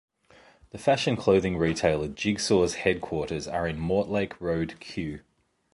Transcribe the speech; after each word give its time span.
The 0.71 0.79
fashion 0.79 1.15
clothing 1.15 1.57
retailer 1.57 2.07
Jigsaw's 2.07 2.73
headquarters 2.73 3.47
are 3.47 3.67
in 3.67 3.77
Mortlake 3.79 4.41
Road, 4.41 4.79
Kew. 4.79 5.19